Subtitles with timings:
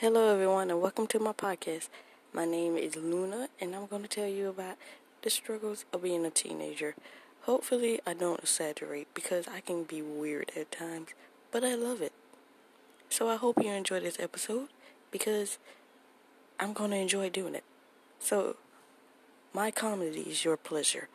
[0.00, 1.88] Hello, everyone, and welcome to my podcast.
[2.32, 4.76] My name is Luna, and I'm going to tell you about
[5.22, 6.94] the struggles of being a teenager.
[7.46, 11.08] Hopefully, I don't exaggerate because I can be weird at times,
[11.50, 12.12] but I love it.
[13.10, 14.68] So, I hope you enjoy this episode
[15.10, 15.58] because
[16.60, 17.64] I'm going to enjoy doing it.
[18.20, 18.54] So,
[19.52, 21.08] my comedy is your pleasure.